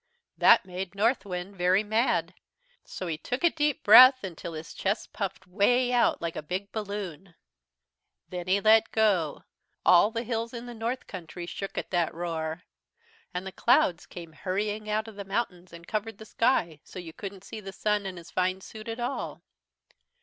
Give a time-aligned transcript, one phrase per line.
[0.35, 2.33] "That made Northwind very mad.
[2.83, 6.71] So he took a deep breath until his chest puffed way out like a big
[6.71, 7.35] balloon.
[8.27, 9.43] "Then he let go.
[9.85, 12.63] All the hills in the north country shook at that roar.
[13.31, 17.13] "And the clouds came hurrying out of the mountains and covered the sky so you
[17.13, 19.43] couldn't see the Sun and his fine suit at all.